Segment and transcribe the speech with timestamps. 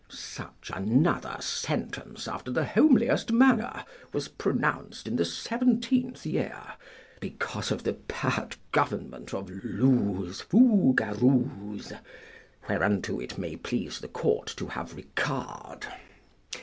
[0.09, 6.59] Such another sentence after the homeliest manner was pronounced in the seventeenth year,
[7.19, 11.93] because of the bad government of Louzefougarouse,
[12.67, 15.85] whereunto it may please the court to have regard.